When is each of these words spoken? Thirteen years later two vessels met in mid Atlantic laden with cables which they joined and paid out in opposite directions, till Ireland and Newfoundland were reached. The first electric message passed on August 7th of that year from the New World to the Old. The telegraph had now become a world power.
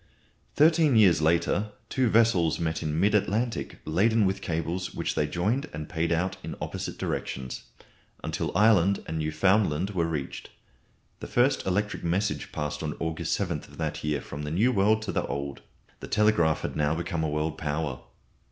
Thirteen 0.55 0.95
years 0.95 1.21
later 1.21 1.73
two 1.87 2.09
vessels 2.09 2.59
met 2.59 2.81
in 2.81 2.99
mid 2.99 3.13
Atlantic 3.13 3.79
laden 3.85 4.25
with 4.25 4.41
cables 4.41 4.95
which 4.95 5.13
they 5.13 5.27
joined 5.27 5.69
and 5.73 5.87
paid 5.87 6.11
out 6.11 6.37
in 6.43 6.55
opposite 6.59 6.97
directions, 6.97 7.65
till 8.31 8.51
Ireland 8.57 9.03
and 9.05 9.19
Newfoundland 9.19 9.91
were 9.91 10.07
reached. 10.07 10.49
The 11.19 11.27
first 11.27 11.67
electric 11.67 12.03
message 12.03 12.51
passed 12.51 12.81
on 12.81 12.97
August 12.99 13.37
7th 13.37 13.67
of 13.67 13.77
that 13.77 14.03
year 14.03 14.21
from 14.21 14.41
the 14.41 14.49
New 14.49 14.71
World 14.71 15.03
to 15.03 15.11
the 15.11 15.27
Old. 15.27 15.61
The 15.99 16.07
telegraph 16.07 16.61
had 16.61 16.75
now 16.75 16.95
become 16.95 17.23
a 17.23 17.29
world 17.29 17.59
power. 17.59 17.99